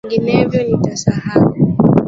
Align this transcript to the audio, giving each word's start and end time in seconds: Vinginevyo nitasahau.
Vinginevyo 0.07 0.59
nitasahau. 0.67 1.45